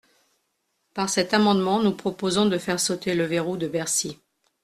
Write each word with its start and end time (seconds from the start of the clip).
Par 0.95 1.09
cet 1.11 1.31
amendement, 1.35 1.79
nous 1.79 1.91
proposons 1.93 2.47
de 2.47 2.57
faire 2.57 2.79
sauter 2.79 3.13
le 3.13 3.25
verrou 3.25 3.55
de 3.55 3.67
Bercy. 3.67 4.17